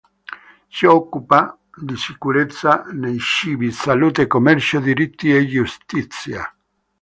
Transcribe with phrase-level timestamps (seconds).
[0.71, 6.41] Si occupa di sicurezza dei cibi, salute, commercio, diritti e giustizia.